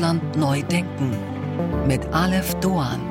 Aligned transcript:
Deutschland 0.00 0.34
neu 0.38 0.62
denken 0.62 1.10
mit 1.86 2.00
Aleph 2.14 2.54
Doan. 2.60 3.02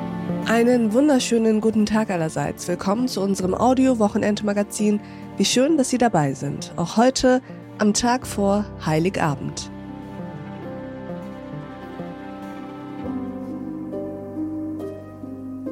Einen 0.46 0.92
wunderschönen 0.92 1.60
guten 1.60 1.86
Tag 1.86 2.10
allerseits. 2.10 2.66
Willkommen 2.66 3.06
zu 3.06 3.20
unserem 3.20 3.54
Audio-Wochenendmagazin. 3.54 5.00
Wie 5.36 5.44
schön, 5.44 5.76
dass 5.76 5.90
Sie 5.90 5.98
dabei 5.98 6.34
sind. 6.34 6.72
Auch 6.74 6.96
heute 6.96 7.42
am 7.78 7.94
Tag 7.94 8.26
vor 8.26 8.64
Heiligabend. 8.84 9.70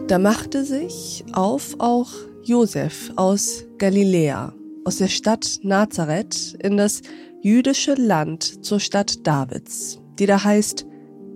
Da 0.06 0.20
machte 0.20 0.64
sich 0.64 1.24
auf 1.32 1.74
auch 1.80 2.10
Josef 2.44 3.10
aus 3.16 3.64
Galiläa, 3.78 4.54
aus 4.84 4.98
der 4.98 5.08
Stadt 5.08 5.58
Nazareth 5.64 6.56
in 6.62 6.76
das 6.76 7.02
jüdische 7.42 7.94
Land 7.94 8.64
zur 8.64 8.78
Stadt 8.78 9.26
Davids, 9.26 9.98
die 10.20 10.26
da 10.26 10.44
heißt 10.44 10.86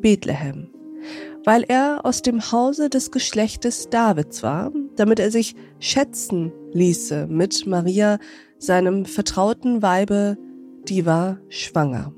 Bethlehem, 0.03 0.69
weil 1.45 1.65
er 1.67 2.05
aus 2.05 2.23
dem 2.23 2.53
Hause 2.53 2.91
des 2.91 3.11
Geschlechtes 3.11 3.89
Davids 3.89 4.43
war, 4.43 4.73
damit 4.97 5.19
er 5.19 5.31
sich 5.31 5.55
schätzen 5.79 6.53
ließe 6.73 7.27
mit 7.29 7.67
Maria, 7.67 8.19
seinem 8.59 9.07
vertrauten 9.07 9.83
Weibe, 9.83 10.37
die 10.89 11.07
war 11.07 11.39
schwanger. 11.49 12.13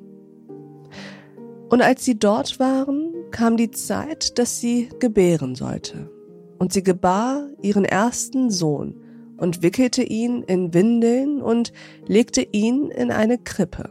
Und 1.71 1.83
als 1.83 2.05
sie 2.05 2.19
dort 2.19 2.61
waren, 2.61 3.13
kam 3.31 3.57
die 3.57 3.71
Zeit, 3.71 4.39
dass 4.39 4.61
sie 4.61 4.89
gebären 5.01 5.55
sollte. 5.55 6.11
Und 6.59 6.73
sie 6.73 6.83
gebar 6.83 7.49
ihren 7.63 7.85
ersten 7.85 8.51
Sohn 8.51 8.95
und 9.37 9.63
wickelte 9.63 10.03
ihn 10.03 10.43
in 10.43 10.73
Windeln 10.73 11.43
und 11.43 11.73
legte 12.07 12.43
ihn 12.53 12.91
in 12.91 13.11
eine 13.11 13.39
Krippe. 13.39 13.91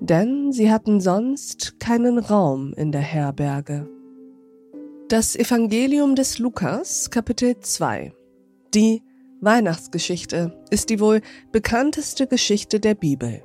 Denn 0.00 0.52
sie 0.52 0.70
hatten 0.70 1.00
sonst 1.00 1.80
keinen 1.80 2.18
Raum 2.18 2.72
in 2.74 2.92
der 2.92 3.00
Herberge. 3.00 3.88
Das 5.08 5.34
Evangelium 5.34 6.14
des 6.14 6.38
Lukas, 6.38 7.10
Kapitel 7.10 7.58
2. 7.58 8.12
Die 8.74 9.02
Weihnachtsgeschichte 9.40 10.56
ist 10.70 10.90
die 10.90 11.00
wohl 11.00 11.20
bekannteste 11.50 12.26
Geschichte 12.26 12.78
der 12.78 12.94
Bibel. 12.94 13.42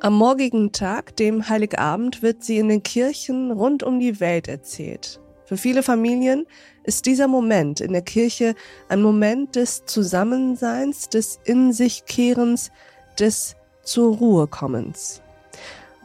Am 0.00 0.14
morgigen 0.14 0.72
Tag, 0.72 1.16
dem 1.16 1.48
Heiligabend, 1.48 2.22
wird 2.22 2.42
sie 2.42 2.58
in 2.58 2.68
den 2.68 2.82
Kirchen 2.82 3.52
rund 3.52 3.84
um 3.84 4.00
die 4.00 4.18
Welt 4.18 4.48
erzählt. 4.48 5.20
Für 5.44 5.56
viele 5.56 5.84
Familien 5.84 6.44
ist 6.82 7.06
dieser 7.06 7.28
Moment 7.28 7.80
in 7.80 7.92
der 7.92 8.02
Kirche 8.02 8.56
ein 8.88 9.00
Moment 9.00 9.54
des 9.54 9.84
Zusammenseins, 9.84 11.08
des 11.08 11.38
In 11.44 11.72
sich 11.72 12.04
Kehrens, 12.06 12.72
des 13.18 13.54
zur 13.84 14.16
Ruhe 14.16 14.48
kommens. 14.48 15.21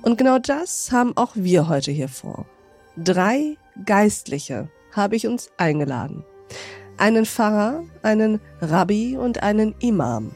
Und 0.01 0.17
genau 0.17 0.39
das 0.39 0.91
haben 0.91 1.15
auch 1.15 1.31
wir 1.35 1.67
heute 1.67 1.91
hier 1.91 2.09
vor. 2.09 2.45
Drei 2.97 3.57
Geistliche 3.85 4.69
habe 4.93 5.15
ich 5.15 5.27
uns 5.27 5.49
eingeladen. 5.57 6.23
Einen 6.97 7.25
Pfarrer, 7.25 7.83
einen 8.01 8.39
Rabbi 8.61 9.17
und 9.17 9.43
einen 9.43 9.75
Imam. 9.79 10.31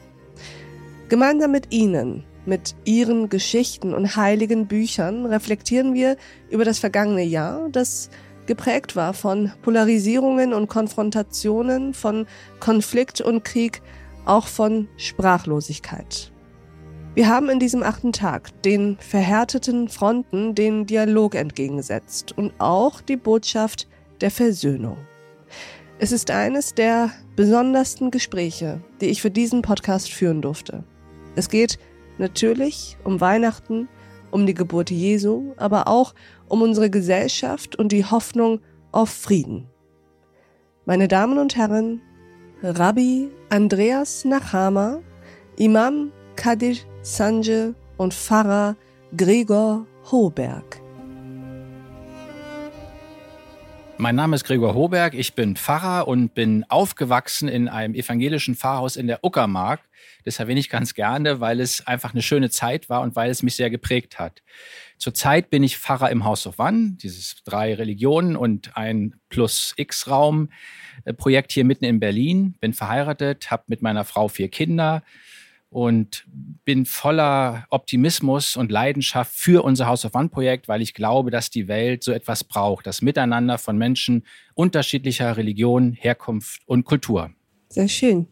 Gemeinsam 1.08 1.50
mit 1.50 1.72
ihnen 1.72 2.24
mit 2.44 2.74
ihren 2.84 3.28
Geschichten 3.28 3.94
und 3.94 4.16
heiligen 4.16 4.66
Büchern 4.66 5.26
reflektieren 5.26 5.94
wir 5.94 6.16
über 6.50 6.64
das 6.64 6.78
vergangene 6.78 7.22
Jahr, 7.22 7.68
das 7.70 8.10
geprägt 8.46 8.96
war 8.96 9.14
von 9.14 9.52
Polarisierungen 9.62 10.52
und 10.52 10.68
Konfrontationen, 10.68 11.94
von 11.94 12.26
Konflikt 12.58 13.20
und 13.20 13.44
Krieg, 13.44 13.80
auch 14.24 14.46
von 14.46 14.88
Sprachlosigkeit. 14.96 16.31
Wir 17.14 17.28
haben 17.28 17.50
in 17.50 17.58
diesem 17.58 17.82
achten 17.82 18.12
Tag 18.12 18.62
den 18.62 18.96
verhärteten 18.98 19.88
Fronten 19.88 20.54
den 20.54 20.86
Dialog 20.86 21.34
entgegengesetzt 21.34 22.32
und 22.36 22.52
auch 22.58 23.00
die 23.02 23.16
Botschaft 23.16 23.86
der 24.20 24.30
Versöhnung. 24.30 24.96
Es 25.98 26.10
ist 26.10 26.30
eines 26.30 26.74
der 26.74 27.10
besondersten 27.36 28.10
Gespräche, 28.10 28.80
die 29.00 29.06
ich 29.06 29.20
für 29.20 29.30
diesen 29.30 29.62
Podcast 29.62 30.10
führen 30.10 30.40
durfte. 30.40 30.84
Es 31.36 31.48
geht 31.48 31.78
Natürlich 32.18 32.96
um 33.04 33.20
Weihnachten, 33.20 33.88
um 34.30 34.46
die 34.46 34.54
Geburt 34.54 34.90
Jesu, 34.90 35.54
aber 35.56 35.88
auch 35.88 36.14
um 36.48 36.62
unsere 36.62 36.90
Gesellschaft 36.90 37.76
und 37.76 37.92
die 37.92 38.04
Hoffnung 38.04 38.60
auf 38.92 39.10
Frieden. 39.10 39.66
Meine 40.84 41.08
Damen 41.08 41.38
und 41.38 41.56
Herren, 41.56 42.00
Rabbi 42.62 43.30
Andreas 43.48 44.24
Nachama, 44.24 45.00
Imam 45.56 46.12
Kadir 46.36 46.76
Sanje 47.04 47.74
und 47.96 48.14
Pfarrer 48.14 48.76
Gregor 49.16 49.88
Hoberg. 50.12 50.80
Mein 53.98 54.14
Name 54.14 54.36
ist 54.36 54.44
Gregor 54.44 54.74
Hoberg, 54.74 55.14
ich 55.14 55.34
bin 55.34 55.56
Pfarrer 55.56 56.06
und 56.06 56.32
bin 56.34 56.64
aufgewachsen 56.68 57.48
in 57.48 57.66
einem 57.66 57.96
evangelischen 57.96 58.54
Pfarrhaus 58.54 58.94
in 58.94 59.08
der 59.08 59.24
Uckermark. 59.24 59.80
Das 60.24 60.38
erwähne 60.38 60.60
ich 60.60 60.68
ganz 60.68 60.94
gerne, 60.94 61.40
weil 61.40 61.58
es 61.58 61.84
einfach 61.88 62.12
eine 62.12 62.22
schöne 62.22 62.50
Zeit 62.50 62.88
war 62.88 63.00
und 63.00 63.16
weil 63.16 63.30
es 63.30 63.42
mich 63.42 63.56
sehr 63.56 63.70
geprägt 63.70 64.20
hat. 64.20 64.40
Zurzeit 64.96 65.50
bin 65.50 65.64
ich 65.64 65.78
Pfarrer 65.78 66.10
im 66.10 66.24
House 66.24 66.46
of 66.46 66.60
One, 66.60 66.96
dieses 67.02 67.42
drei 67.42 67.74
Religionen 67.74 68.36
und 68.36 68.76
ein 68.76 69.16
Plus-X-Raum. 69.28 70.50
Projekt 71.16 71.50
hier 71.50 71.64
mitten 71.64 71.84
in 71.84 71.98
Berlin, 71.98 72.54
bin 72.60 72.74
verheiratet, 72.74 73.50
habe 73.50 73.64
mit 73.66 73.82
meiner 73.82 74.04
Frau 74.04 74.28
vier 74.28 74.48
Kinder, 74.48 75.02
und 75.72 76.26
bin 76.66 76.84
voller 76.84 77.64
Optimismus 77.70 78.56
und 78.56 78.70
Leidenschaft 78.70 79.32
für 79.32 79.64
unser 79.64 79.86
House 79.86 80.04
of 80.04 80.14
One 80.14 80.28
Projekt, 80.28 80.68
weil 80.68 80.82
ich 80.82 80.92
glaube, 80.92 81.30
dass 81.30 81.48
die 81.48 81.66
Welt 81.66 82.04
so 82.04 82.12
etwas 82.12 82.44
braucht, 82.44 82.86
das 82.86 83.00
Miteinander 83.00 83.56
von 83.56 83.78
Menschen 83.78 84.26
unterschiedlicher 84.52 85.34
Religion, 85.38 85.94
Herkunft 85.94 86.60
und 86.66 86.84
Kultur. 86.84 87.30
Sehr 87.70 87.88
schön. 87.88 88.28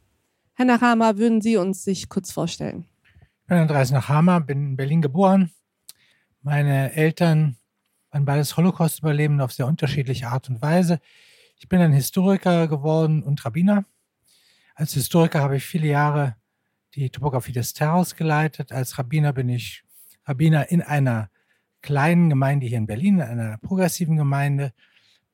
Herr 0.53 0.67
Nachama, 0.67 1.17
würden 1.17 1.41
Sie 1.41 1.57
uns 1.57 1.83
sich 1.83 2.11
kurz 2.11 2.31
vorstellen? 2.31 2.85
Ich 3.41 3.47
bin 3.47 3.57
Andreas 3.57 3.91
Nachama, 3.91 4.41
bin 4.41 4.73
in 4.73 4.77
Berlin 4.77 5.01
geboren. 5.01 5.51
Meine 6.43 6.93
Eltern 6.93 7.57
waren 8.11 8.27
beides 8.27 8.59
Holocaust-Überlebende 8.59 9.43
auf 9.43 9.53
sehr 9.53 9.67
unterschiedliche 9.67 10.29
Art 10.29 10.51
und 10.51 10.61
Weise. 10.61 11.01
Ich 11.57 11.71
bin 11.71 11.81
ein 11.81 11.95
Historiker 11.95 12.69
geworden 12.69 13.23
und 13.23 13.43
Rabbiner. 13.47 13.87
Als 14.75 14.93
Historiker 14.93 15.41
habe 15.41 15.57
ich 15.57 15.65
viele 15.65 15.87
Jahre 15.87 16.37
die 16.95 17.11
Topografie 17.11 17.53
des 17.53 17.73
Terrors 17.73 18.17
geleitet. 18.17 18.73
Als 18.73 18.99
Rabbiner 18.99 19.33
bin 19.33 19.49
ich 19.49 19.85
Rabbiner 20.25 20.71
in 20.71 20.83
einer 20.83 21.31
kleinen 21.83 22.31
Gemeinde 22.31 22.67
hier 22.67 22.79
in 22.79 22.87
Berlin, 22.87 23.17
in 23.17 23.23
einer 23.23 23.59
progressiven 23.59 24.17
Gemeinde, 24.17 24.73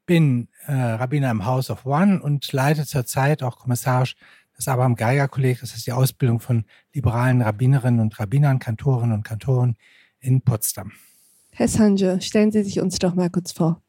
bin 0.06 0.49
äh, 0.67 0.72
Rabbiner 0.72 1.31
im 1.31 1.44
House 1.44 1.71
of 1.71 1.84
One 1.84 2.22
und 2.22 2.53
leite 2.53 2.87
zurzeit 2.87 3.43
auch 3.43 3.59
kommissarisch 3.59 4.17
das 4.56 4.69
Abraham 4.69 4.94
Geiger 4.94 5.28
Kolleg, 5.28 5.61
das 5.61 5.75
ist 5.75 5.87
die 5.87 5.93
Ausbildung 5.93 6.41
von 6.41 6.65
liberalen 6.94 7.43
Rabbinerinnen 7.43 8.00
und 8.00 8.19
Rabbinern, 8.19 8.59
Kantorinnen 8.59 9.15
und 9.15 9.23
Kantoren 9.23 9.77
in 10.21 10.41
Potsdam. 10.41 10.93
Herr 11.53 11.69
Sanje, 11.69 12.21
stellen 12.23 12.53
Sie 12.53 12.62
sich 12.62 12.81
uns 12.81 12.99
doch 12.99 13.15
mal 13.15 13.28
kurz 13.28 13.53
vor. 13.53 13.83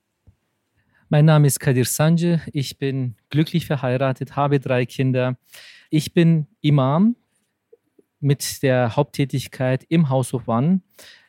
Mein 1.10 1.24
Name 1.24 1.48
ist 1.48 1.60
Kadir 1.60 1.86
Sanje, 1.86 2.42
ich 2.52 2.78
bin 2.78 3.16
glücklich 3.30 3.66
verheiratet, 3.66 4.36
habe 4.36 4.60
drei 4.60 4.86
Kinder. 4.86 5.38
Ich 5.90 6.14
bin 6.14 6.48
Imam 6.60 7.16
mit 8.20 8.64
der 8.64 8.96
Haupttätigkeit 8.96 9.86
im 9.90 10.10
House 10.10 10.34
of 10.34 10.48
One 10.48 10.82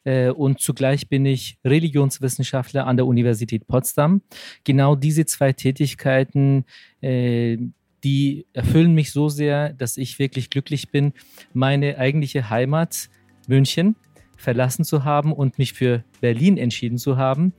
äh, 0.05 0.31
und 0.31 0.61
zugleich 0.61 1.09
bin 1.09 1.27
ich 1.27 1.59
Religionswissenschaftler 1.65 2.87
an 2.87 2.97
der 2.97 3.07
Universität 3.07 3.67
Potsdam. 3.67 4.23
Genau 4.65 4.97
diese 4.97 5.27
zwei 5.27 5.53
Tätigkeiten, 5.53 6.65
äh, 7.01 7.59
die 8.05 8.47
erfüllen 8.53 8.95
mich 8.95 9.11
so 9.13 9.29
sehr, 9.29 9.73
dass 9.73 9.97
ich 9.97 10.19
wirklich 10.19 10.51
glücklich 10.51 10.91
bin, 10.91 11.13
meine 11.53 11.99
eigentliche 11.99 12.49
Heimat 12.49 13.11
München 13.49 13.97
verlassen 14.37 14.85
zu 14.85 15.05
haben 15.05 15.33
und 15.33 15.59
mich 15.59 15.73
für 15.73 16.05
Berlin 16.21 16.57
entschieden 16.59 16.97
zu 16.97 17.17
haben. 17.17 17.53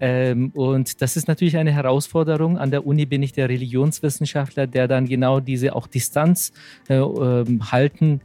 Ähm, 0.00 0.50
und 0.54 1.02
das 1.02 1.16
ist 1.16 1.28
natürlich 1.28 1.56
eine 1.56 1.72
Herausforderung. 1.72 2.58
An 2.58 2.70
der 2.70 2.86
Uni 2.86 3.06
bin 3.06 3.22
ich 3.22 3.32
der 3.32 3.48
Religionswissenschaftler, 3.48 4.66
der 4.66 4.88
dann 4.88 5.06
genau 5.06 5.40
diese 5.40 5.76
auch 5.76 5.86
Distanz 5.86 6.52
äh, 6.88 6.96
äh, 6.96 7.44
halten 7.70 8.20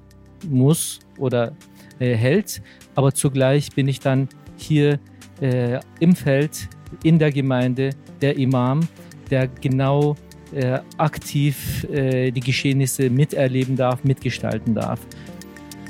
muss 0.49 0.99
oder 1.17 1.53
äh, 1.99 2.15
hält. 2.15 2.61
Aber 2.95 3.13
zugleich 3.13 3.69
bin 3.71 3.87
ich 3.87 3.99
dann 3.99 4.29
hier 4.57 4.99
äh, 5.41 5.79
im 5.99 6.15
Feld, 6.15 6.69
in 7.03 7.19
der 7.19 7.31
Gemeinde, 7.31 7.91
der 8.21 8.37
Imam, 8.37 8.87
der 9.29 9.47
genau 9.47 10.15
äh, 10.53 10.79
aktiv 10.97 11.85
äh, 11.91 12.31
die 12.31 12.39
Geschehnisse 12.39 13.09
miterleben 13.09 13.75
darf, 13.75 14.03
mitgestalten 14.03 14.75
darf. 14.75 14.99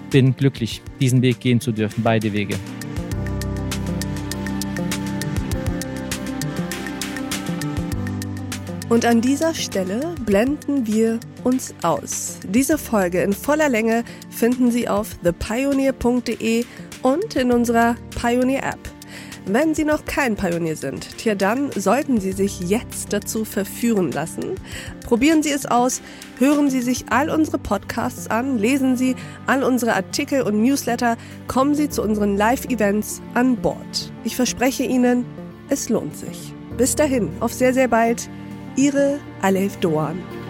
Bin 0.09 0.36
glücklich, 0.36 0.81
diesen 1.00 1.21
Weg 1.21 1.39
gehen 1.39 1.59
zu 1.59 1.71
dürfen, 1.71 2.03
beide 2.03 2.31
Wege. 2.31 2.56
Und 8.87 9.03
an 9.03 9.19
dieser 9.19 9.55
Stelle 9.55 10.13
blenden 10.25 10.85
wir 10.85 11.19
uns 11.43 11.73
aus. 11.81 12.37
Diese 12.47 12.77
Folge 12.77 13.21
in 13.21 13.33
voller 13.33 13.67
Länge 13.67 14.03
finden 14.29 14.69
Sie 14.69 14.87
auf 14.87 15.17
thepioneer.de 15.23 16.65
und 17.01 17.35
in 17.35 17.51
unserer 17.51 17.95
Pioneer 18.19 18.63
App. 18.63 18.79
Wenn 19.47 19.75
Sie 19.75 19.85
noch 19.85 20.05
kein 20.05 20.35
Pionier 20.35 20.75
sind, 20.75 21.17
tja 21.17 21.35
dann 21.35 21.71
sollten 21.71 22.19
Sie 22.19 22.31
sich 22.31 22.61
jetzt 22.61 23.13
dazu 23.13 23.45
verführen 23.45 24.11
lassen. 24.11 24.55
Probieren 25.03 25.43
Sie 25.43 25.51
es 25.51 25.67
aus, 25.67 26.01
hören 26.39 26.71
Sie 26.71 26.81
sich 26.81 27.05
all 27.11 27.29
unsere 27.29 27.59
Podcasts 27.59 28.27
an, 28.27 28.57
lesen 28.57 28.97
Sie 28.97 29.15
all 29.45 29.63
unsere 29.63 29.93
Artikel 29.93 30.41
und 30.41 30.63
Newsletter, 30.63 31.15
kommen 31.47 31.75
Sie 31.75 31.89
zu 31.89 32.01
unseren 32.01 32.38
Live-Events 32.38 33.21
an 33.35 33.55
Bord. 33.55 34.11
Ich 34.23 34.35
verspreche 34.35 34.83
Ihnen, 34.83 35.25
es 35.69 35.89
lohnt 35.89 36.17
sich. 36.17 36.53
Bis 36.77 36.95
dahin, 36.95 37.29
auf 37.39 37.53
sehr, 37.53 37.73
sehr 37.73 37.88
bald. 37.88 38.27
Ihre 38.77 39.19
Alef 39.42 39.77
Doan. 39.80 40.44